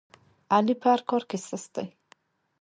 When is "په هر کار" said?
0.81-1.21